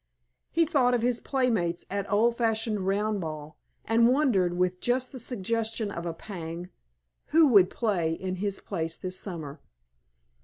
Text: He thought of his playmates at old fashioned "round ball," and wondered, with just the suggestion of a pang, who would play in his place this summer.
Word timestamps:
He 0.49 0.65
thought 0.65 0.95
of 0.95 1.03
his 1.03 1.19
playmates 1.19 1.85
at 1.87 2.11
old 2.11 2.35
fashioned 2.35 2.87
"round 2.87 3.21
ball," 3.21 3.59
and 3.85 4.07
wondered, 4.07 4.57
with 4.57 4.79
just 4.81 5.11
the 5.11 5.19
suggestion 5.19 5.91
of 5.91 6.07
a 6.07 6.11
pang, 6.13 6.71
who 7.27 7.45
would 7.49 7.69
play 7.69 8.11
in 8.13 8.37
his 8.37 8.59
place 8.59 8.97
this 8.97 9.19
summer. 9.19 9.61